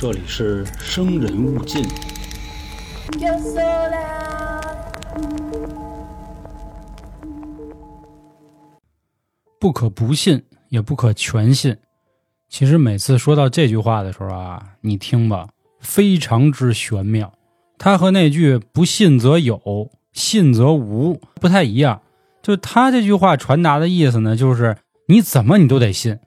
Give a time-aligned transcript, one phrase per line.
[0.00, 1.84] 这里是生人勿近。
[9.58, 11.76] 不可不信，也不可全信。
[12.48, 15.48] 其实每次说到这句话的时候啊，你听吧，
[15.80, 17.34] 非常之玄妙。
[17.76, 22.02] 它和那句“不信则有，信则无”不太一样。
[22.40, 24.76] 就他这句话传达的意思呢，就是
[25.08, 26.20] 你怎么你都得信。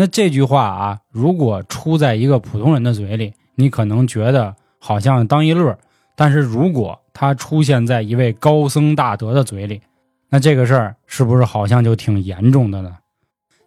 [0.00, 5.72] 那这句话啊，如果出在一个普通人的嘴里，你可能觉得好像当一乐；
[6.14, 9.80] 但是如果它出现在一位高僧大德的嘴里，
[10.28, 12.98] 那这个事儿是不是好像就挺严重的呢？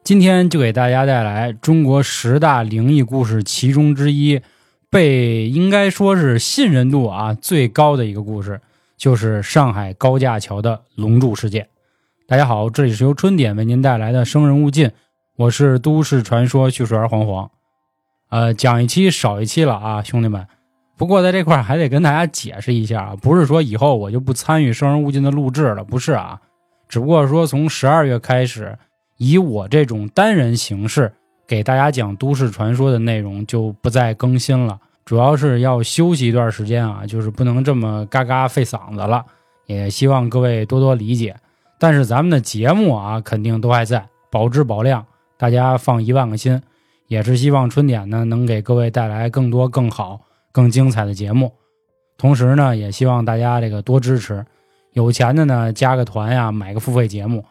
[0.05, 4.39] 今天就给大家带来中国十大灵异故事其中之一，
[4.89, 8.61] 被应该说是信任度啊最高的一个故事，
[8.95, 11.67] 就是上海高架桥的龙柱事件。
[12.25, 14.87] 大家好，这里是由春点为您带来的《生人勿近》，
[15.37, 17.49] 我是都市传说叙述员黄黄。
[18.29, 20.45] 呃，讲一期少一期了啊，兄弟们。
[20.97, 26.39] 不过在这块儿还得跟大家解释一下啊，不是说以后我就不参与《生人勿近》的录制了，不是啊。
[26.89, 28.77] 只不过说从十二月开始，
[29.17, 31.11] 以我这种单人形式
[31.47, 39.25] 给大家讲都市传说的内容就不再更新了，主要是要休息一段时间啊，就是不能这么嘎嘎费嗓子了，
[39.65, 41.35] 也希望各位多多理解。
[41.79, 45.03] 但是咱们的节目啊，肯定都还在，保质保量，
[45.41, 46.61] 大家放一万个心。
[47.07, 51.51] 也是希望春点呢能给各位带来更多、更好、更精彩的节目。
[52.15, 54.45] 同时呢，也希望大家这个多支持。
[54.93, 57.43] 有钱的呢，加个团呀，买个付费节目。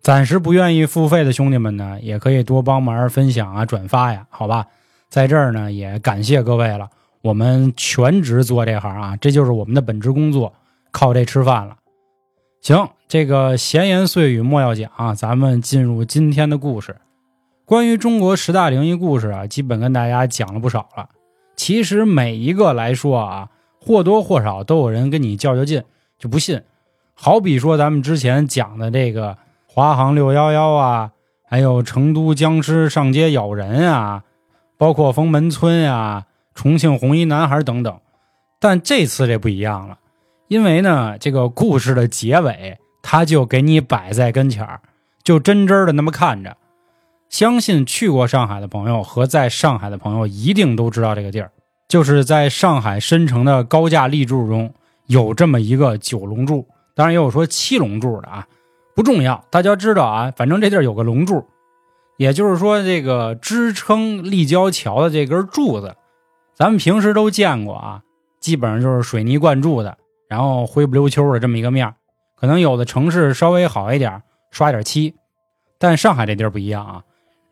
[0.00, 4.68] 暂时不愿意付费的兄弟们呢，也可以多帮忙分享啊、转发呀，好吧？
[5.10, 6.88] 在这儿呢，也感谢各位了。
[7.20, 10.54] 我们全职做这行啊，这就是我们的本职工作，
[10.90, 11.76] 靠这吃饭了。
[12.62, 16.96] 行，这个闲言碎语莫要讲啊，咱们进入今天的故事。
[17.72, 21.08] 关于中国十大灵异故事啊，基本跟大家讲了不少了。
[21.56, 23.48] 其实每一个来说啊，
[23.80, 25.82] 或多或少都有人跟你较较劲，
[26.18, 26.60] 就不信。
[27.14, 31.12] 好比说咱们之前讲的这个华航六幺幺啊，
[31.48, 34.22] 还有成都僵尸上街咬人啊，
[34.76, 37.98] 包括封门村呀、重庆红衣男孩等等。
[38.60, 39.96] 但这次这不一样了，
[40.48, 44.82] 因为呢，这个故事的结尾他就给你摆在跟前儿，
[45.22, 46.54] 就真真的那么看着。
[47.32, 51.50] 相信去过上海的朋友和在上海的朋友一定都知道这个地儿，
[51.88, 54.70] 就是在上海申城的高架立柱中
[55.06, 56.68] 有这么一个九龙柱。
[56.94, 58.46] 当然也有说七龙柱的啊，
[58.94, 61.42] 不重要，大家知道啊，反正这地儿有个龙柱，
[62.18, 65.96] 也就是说这个支撑立交桥的这根柱子，
[66.54, 68.02] 咱们平时都见过啊，
[68.40, 69.96] 基本上就是水泥灌注的，
[70.28, 71.94] 然后灰不溜秋的这么一个面
[72.38, 75.14] 可能有的城市稍微好一点，刷点漆，
[75.78, 77.02] 但上海这地儿不一样啊，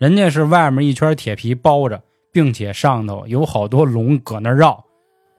[0.01, 2.03] 人家是外面一圈铁皮包着，
[2.33, 4.83] 并且上头有好多龙搁那绕。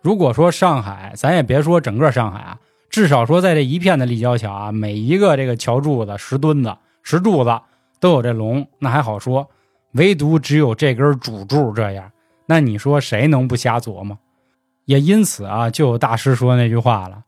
[0.02, 2.60] 如果说上海，咱也别说整个上海啊。
[2.88, 7.60] 至少说，在这一片的立交桥啊，每一个这个桥柱子、石墩子、石柱子
[8.00, 9.50] 都有这龙，那还好说。
[9.94, 12.12] 唯独只有这根主柱这样，
[12.46, 14.16] 那你说谁能不瞎琢磨？
[14.86, 17.24] 也因此啊，就有大师说那句话了：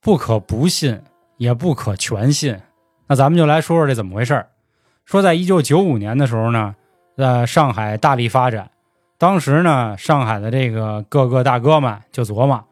[0.00, 1.02] 不可不信，
[1.38, 2.56] 也不可全信。
[3.08, 4.46] 那咱们就来说说这怎么回事
[5.08, 6.74] 说，在一九九五年的时候呢，
[7.16, 8.70] 在上海大力发展，
[9.16, 12.62] 当时呢，上海的这个各个大哥们就琢磨。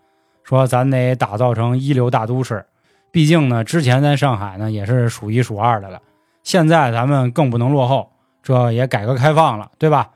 [0.44, 2.66] 说咱得打造成一流大都市，
[3.10, 6.02] 毕竟呢，之前在上海呢也是数一数二的了。
[6.42, 10.10] 现在咱们更不能落后，这也改革开放了，对吧？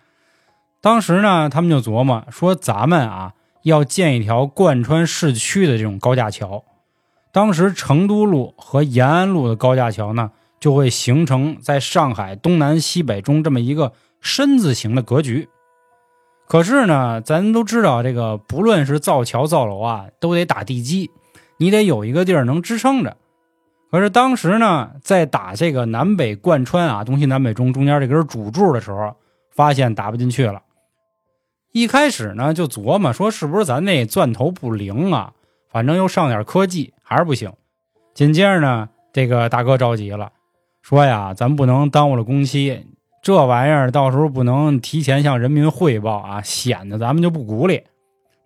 [0.82, 3.32] 当时呢，他们就琢磨说，咱们啊
[3.62, 6.64] 要建一条贯穿市区的这种高架桥。
[7.32, 15.48] 当时成都路和延安路的高架桥呢，就会形成在上海东南西北中这么一个深字形的格局。
[16.46, 21.10] 可是呢，咱都知道，这个不论是造桥造楼啊，都得打地基，
[21.56, 23.16] 你得有一个地儿能支撑着。
[23.90, 29.16] 可是当时呢，在打这个南北贯穿啊，东西南北中中间这根主柱的时候，
[29.50, 30.62] 发现打不进去了。
[31.72, 35.32] 一开始呢，就琢磨说，是不是咱那钻头不灵啊？
[35.68, 37.52] 反正又上点科技，还是不行。
[38.12, 40.32] 紧接着呢，这个大哥着急了，
[40.82, 42.86] 说呀，咱不能耽误了工期。
[43.22, 47.82] 这玩意儿到时候不能提前向人民汇报啊，显得咱们就不鼓励。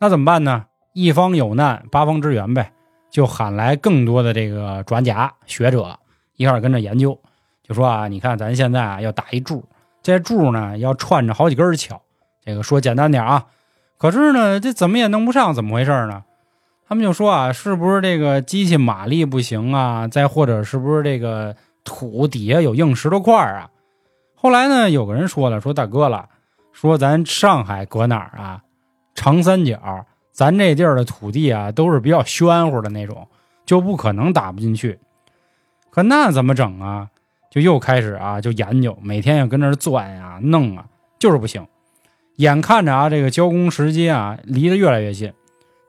[0.01, 0.65] 那怎么办呢？
[0.93, 2.73] 一方有难，八方支援呗，
[3.11, 5.99] 就喊来更多的这个专家学者
[6.37, 7.19] 一块跟着研究。
[7.63, 9.65] 就说啊，你看咱现在啊要打一柱，
[10.03, 12.03] 这柱呢要串着好几根桥。
[12.45, 13.47] 这个说简单点啊，
[13.97, 16.25] 可是呢这怎么也弄不上，怎么回事呢？
[16.87, 20.07] 他们就说啊，是不是这个机器马力不行啊？
[20.09, 23.71] 再或者是不是这个土底下有硬石头块啊？
[24.35, 26.29] 后来呢，有个人说了，说大哥了，
[26.73, 28.63] 说咱上海搁哪儿啊？
[29.15, 33.29] 长三角，咱这地儿的土地啊都是比较暄乎的那种，
[33.65, 34.99] 就不可能打不进去。
[35.91, 37.09] 可那怎么整啊？
[37.51, 40.87] 就又开始啊，就研究，每天要跟那儿钻呀、弄啊，
[41.21, 41.65] 就是不行。
[42.37, 45.33] 眼看着啊，这个交工时间啊离得越来越近。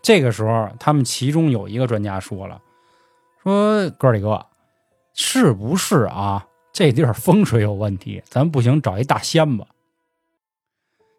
[0.03, 2.61] 这个时候，他们其中有一个专家说了
[3.41, 4.45] ：“说哥几个，
[5.15, 6.45] 是不是啊？
[6.71, 9.65] 这地儿风水有问题，咱不行找一大仙吧。”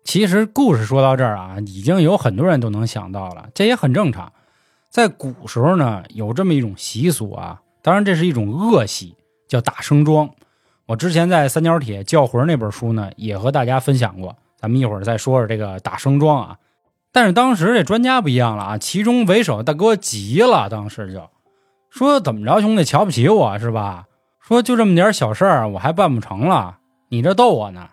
[0.05, 4.33] 其实故事说到这儿啊，已经有很多人都能想到了，这也很正常。
[4.89, 9.17] 在古时候呢，有这么一种习俗啊，当然这是一种恶习，
[9.49, 10.31] 叫打生桩。
[10.85, 14.37] 我之前在《三角铁叫魂》那本书呢，也和大家分享过。
[14.57, 16.59] 咱们一会儿再说说这个打生桩啊。
[17.11, 21.29] 但是当时这专家不一样了啊，其中为首大哥急了，当时就
[21.97, 24.07] 说：“怎么着，兄弟，瞧不起我是吧？
[24.39, 26.77] 说就这么点小事儿，我还办不成了？
[27.09, 27.89] 你这逗我呢？”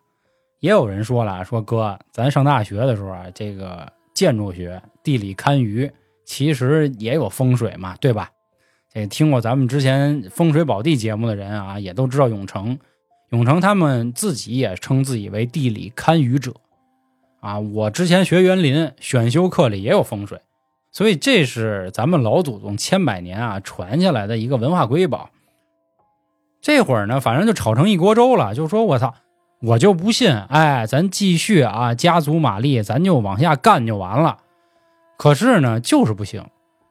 [0.59, 5.89] 也有人说了，说哥，咱上大学的时候啊，这个建筑学、地理堪舆，
[6.25, 8.29] 其实也有风水嘛，对吧？
[8.93, 12.77] 这听过咱们之前风水宝地节目的人啊，也都知道永成，
[13.29, 16.53] 永成他们自己也称自己为地理堪舆者
[17.39, 17.57] 啊。
[17.57, 20.41] 我之前学园林选修课里也有风水，
[20.93, 25.29] 所以这是咱们老祖宗千百年啊传下来的一个文化瑰宝。
[26.61, 29.13] 这会儿呢，反正就吵成一锅粥了，就说我操。
[29.65, 34.39] 我就不信，哎，咱继续啊，加足马力，咱就往下干就完了。
[35.15, 36.45] 可是呢，就是不行，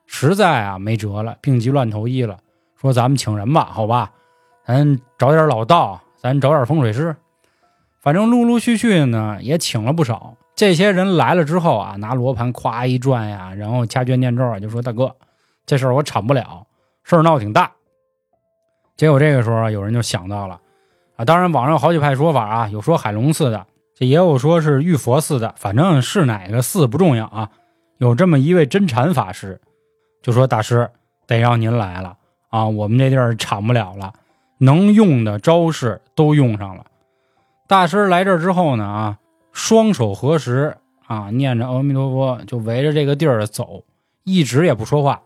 [0.06, 2.38] 实在啊没辙了，病急乱投医了，
[2.81, 4.10] 说咱们请人吧，好吧，
[4.66, 7.14] 咱找点老道，咱找点风水师，
[8.00, 10.34] 反正陆陆续续呢也请了不少。
[10.54, 15.14] 这些人来了之后啊，拿罗盘咵一转呀，然后掐诀念咒啊，就说大哥，
[15.66, 16.66] 这事儿我铲不了，
[17.04, 17.72] 事儿闹挺大。
[18.96, 20.60] 结果这个时候啊有人就想到了。
[21.16, 27.50] 啊，当然，网上有好几派说法啊，有说海龙寺的，这也有说是玉佛寺的，反正是哪个寺不重要啊。
[27.98, 29.60] 有这么一位真禅法师，
[30.22, 30.90] 就说大师
[31.26, 32.16] 得让您来了
[32.48, 34.14] 啊，我们这地儿铲不了了，
[34.58, 36.87] 能用的招式都用上了。
[37.69, 39.19] 大师来这儿之后呢，啊，
[39.52, 40.76] 双手合十
[41.06, 43.84] 啊，念着阿弥陀佛，就围着这个地儿走，
[44.25, 45.22] 一直也不说话。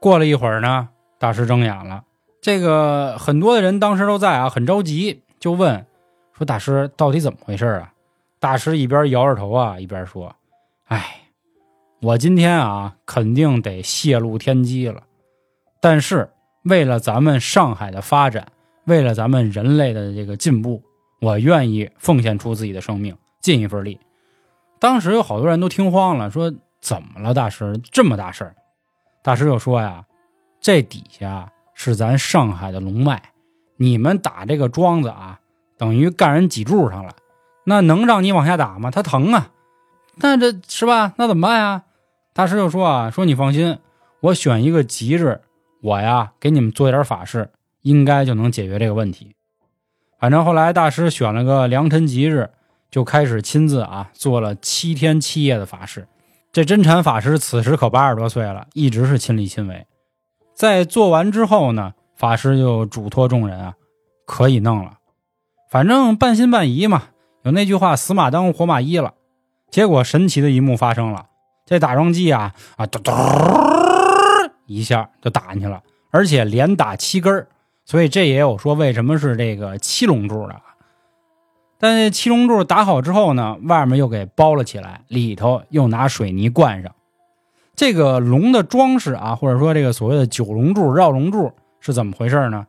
[0.00, 2.02] 过了一会儿呢，大师睁眼了。
[2.40, 5.84] 这个很多的人当时都在啊，很着急，就问
[6.32, 7.92] 说：“大师到底怎么回事啊？”
[8.40, 10.34] 大师一边摇着头啊，一边说
[10.88, 11.20] ：“哎，
[12.00, 15.02] 我今天啊，肯定得泄露天机了。
[15.82, 16.30] 但是
[16.62, 18.46] 为了咱们上海的发展，
[18.84, 20.82] 为了咱们人类的这个进步，
[21.20, 23.98] 我愿意奉献出自己的生命，尽一份力。”
[24.78, 27.78] 当时有好多人都听慌了，说：“怎么了，大师？
[27.90, 28.56] 这么大事儿？”
[29.22, 30.04] 大师就说呀
[30.60, 31.52] ：“这底下……”
[31.82, 33.32] 是咱上海的龙脉，
[33.78, 35.40] 你们打这个桩子啊，
[35.78, 37.16] 等于干人脊柱上了，
[37.64, 38.90] 那能让你往下打吗？
[38.90, 39.50] 他疼啊，
[40.16, 41.14] 那这是吧？
[41.16, 41.84] 那怎么办呀？
[42.34, 43.78] 大师就说啊，说你放心，
[44.20, 45.40] 我选一个吉日，
[45.80, 47.50] 我呀给你们做点法事，
[47.80, 49.34] 应该就能解决这个问题。
[50.18, 52.50] 反正后来大师选了个良辰吉日，
[52.90, 56.08] 就开始亲自啊做了七天七夜的法事。
[56.52, 59.86] 这真禅法师此时可八十多岁了，一直是亲力亲为。
[60.54, 63.74] 在做完之后呢，法师就嘱托众人啊，
[64.26, 64.94] 可以弄了，
[65.70, 67.04] 反正半信半疑嘛。
[67.42, 69.14] 有那句话“死马当活马医”了。
[69.70, 71.26] 结果神奇的一幕发生了，
[71.64, 73.12] 这打桩机啊啊嘟嘟
[74.66, 77.46] 一下就打进去了，而且连打七根
[77.86, 80.60] 所以这也有说为什么是这个七龙柱的。
[81.80, 86.92] 但是七龙柱打好之后呢，外面又给包了起来，里头又拿水泥灌上。
[87.74, 92.66] 这个龙的装饰啊，或者说这个所谓的九龙柱绕龙柱是怎么回事呢？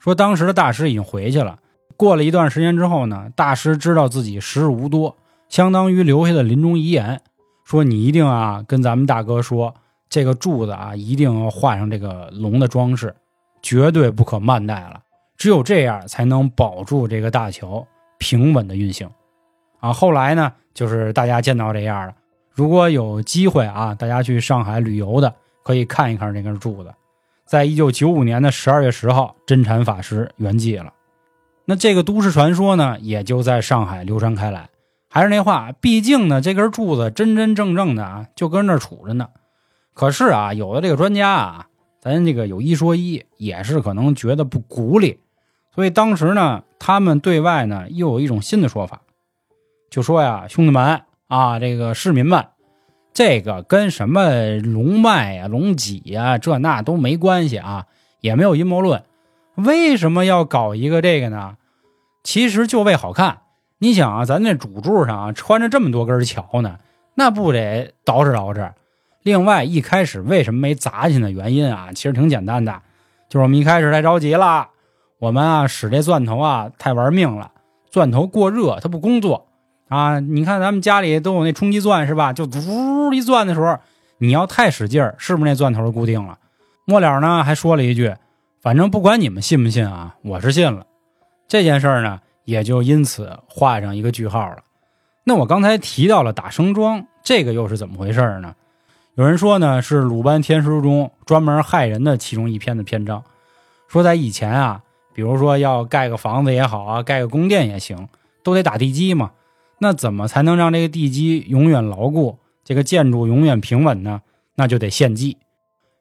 [0.00, 1.60] 说当时的大师已经回去了，
[1.96, 5.16] 过了一段时间之后呢，大师知道自己时日无多，
[5.48, 7.20] 相当于留下的临终遗言，
[7.64, 9.72] 说你一定啊跟咱们大哥说，
[10.08, 13.14] 这个柱子啊一定要画上这个龙的装饰，
[13.62, 15.00] 绝对不可慢待了，
[15.36, 17.86] 只有这样才能保住这个大桥
[18.18, 19.08] 平稳的运行。
[19.80, 22.14] 啊，后来呢，就是大家见到这样了。
[22.52, 25.32] 如果有机会啊，大家去上海旅游的
[25.62, 26.92] 可以看一看这根柱子，
[27.44, 30.92] 在一九九五年的十二月十号，真禅法师圆寂了。
[31.64, 34.68] 那这个都市传说呢，也就在上海流传开来。
[35.10, 39.28] 还是那话，毕竟呢，这根柱子真真正正的啊，就跟那杵着呢。
[39.94, 41.66] 可是啊，有的这个专家啊，
[42.00, 45.18] 咱这个有一说一，也是可能觉得不鼓励，
[45.78, 49.02] 所以当时呢，他们对外呢又有一种新的说法，
[49.88, 51.02] 就说呀，兄弟们。
[51.28, 52.46] 啊，这个市民们，
[53.14, 57.86] 这个跟什么龙脉呀、龙脊呀，这那都没关系啊，
[58.20, 59.04] 也没有阴谋论。
[59.54, 61.56] 为什么要搞一个这个呢？
[62.24, 63.42] 其实就为好看。
[63.78, 66.78] 你想啊，咱那主柱上啊穿着这么多根桥呢，
[67.14, 68.72] 那不得捯饬捯饬。
[69.22, 72.82] 另外，一开始为什么没砸进的原因啊，其实挺简单的，
[73.28, 74.70] 就是我们一开始太着急了，
[75.18, 77.50] 我们啊使这钻头啊太玩命了，
[77.90, 79.46] 钻头过热它不工作
[79.88, 80.20] 啊。
[80.20, 82.32] 你看咱们家里都有那冲击钻是吧？
[82.32, 83.78] 就嘟一钻的时候，
[84.18, 86.38] 你要太使劲儿，是不是那钻头固定了？
[86.84, 88.14] 末了呢还说了一句，
[88.62, 90.86] 反正不管你们信不信啊，我是信了。
[91.48, 94.58] 这件事儿呢也就因此画上一个句号了。
[95.24, 98.54] 那我刚才提到了打生桩，这个又是怎么回事呢？
[99.16, 103.24] 有人说呢，是鲁班天书中专门害人的其中一篇的篇章。
[103.88, 104.80] 说在以前啊，
[105.18, 108.08] 比如说要盖个房子也好啊，盖个宫殿也行，
[108.44, 109.32] 都得打地基嘛。
[109.80, 114.22] 那怎么才能让这个地基永远牢固，这个建筑永远平稳呢？
[114.54, 115.36] 那就得献祭，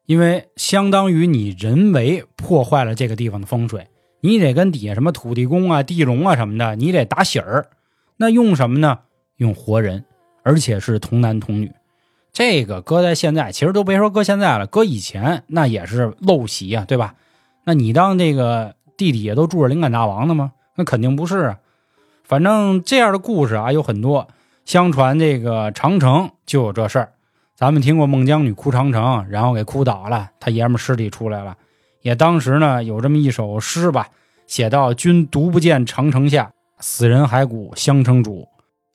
[0.06, 3.88] 因为相当于你人为破坏了这个地方的风水，
[4.22, 7.70] 你得跟底下什么土地公啊、地龙啊什么的，你得打喜儿。
[8.18, 9.00] 那用什么呢？
[9.38, 10.06] 用活人，
[10.44, 11.72] 而且是童男童女。
[12.32, 17.16] 这个搁在现在，其实都别说搁现在了，搁以前那也是陋习啊，对吧？
[17.66, 20.52] 那你当这个地底下都住着灵感大王的吗？
[20.76, 21.58] 那肯定不是啊。
[22.24, 24.28] 反正这样的故事啊有很多，
[24.66, 27.14] 相传这个长城就有这事儿。
[27.56, 31.56] 咱们听过孟姜女哭长城，然后给哭倒了，他爷们尸体出来了。
[32.02, 34.08] 也当时呢有这么一首诗吧，
[34.46, 38.48] 写到“君独不见长城下，死人骸骨相称主”。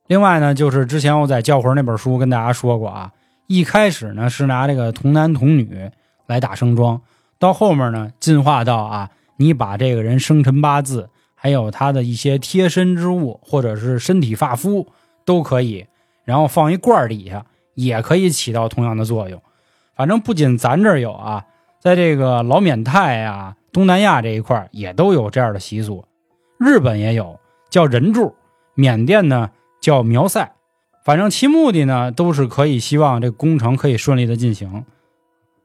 [0.07, 3.13] 另外呢，就是之前我在《教魂》那本书跟大家说过啊。
[3.49, 5.91] 一开始呢是拿这个童男童女
[6.27, 7.01] 来打声庄，
[7.39, 9.11] 到后面呢进化到啊，
[9.43, 14.87] 你把这个人生辰八字，还有他的一些贴身之物或者是身体发肤
[15.25, 15.85] 都可以，
[16.25, 17.45] 然后放一罐底下
[17.75, 19.43] 也可以起到同样的作用。
[19.97, 21.45] 反正不仅咱这儿有啊，
[21.81, 26.05] 在这个老缅泰啊、东南亚这一块也都有这样的习俗，
[26.59, 28.35] 日本也有叫人柱，
[28.75, 30.55] 缅甸呢叫苗赛。
[31.05, 34.85] 反正其目的呢，都是可以希望这工程可以顺利的进行。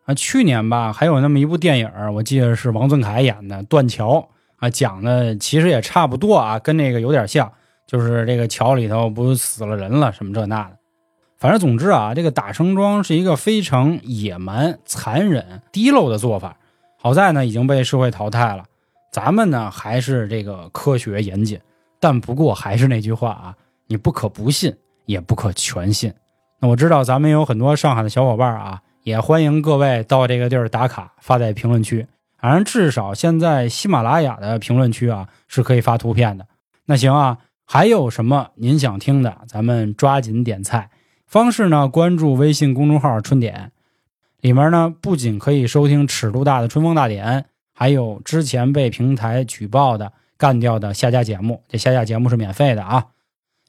[0.08, 4.16] 啊，去年吧，还有那么一部电影，我记得是王俊凯演的《断桥》
[4.56, 7.52] 啊，讲的其实也差不多啊，跟那个有点像，
[7.86, 10.78] 就是这个桥里头不死了人了什么这那的。
[11.38, 16.58] 反正总之啊，这个打生桩是一个非常野蛮、残忍、低陋的做法。
[16.98, 18.64] 好在呢，已经被社会淘汰了。
[19.12, 21.60] 咱们呢，还是这个科学严谨。
[22.00, 23.56] 但不过还是那句话啊，
[23.88, 24.76] 你不可不信。
[25.08, 26.14] 也不可全信。
[26.60, 32.06] 那我知道咱们有很多上海的小伙伴啊，也欢迎各位到这个地儿打卡，发在评论区。
[32.38, 36.46] 反正至少现在喜马拉雅的评论区啊是可以发图片的。
[36.88, 40.90] 那行啊，还有什么您想听的，咱们抓紧点菜。
[41.26, 43.72] 方式呢，关注微信公众号“春点”，
[44.42, 51.64] 里面呢不仅可以收听尺度大的春风大典，还有之前被平台举报的干掉的下架节目。
[51.70, 53.06] 这下架节目是免费的啊。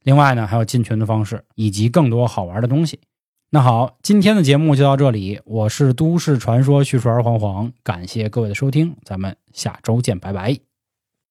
[0.02, 2.98] 另外呢，还有进群的方式，以及更多好玩的东西。
[3.50, 5.40] 那好，今天的节目就到这里。
[5.46, 10.67] 我是都市传说叙述儿黄黄，感谢各位的收听，咱们下周见，拜拜。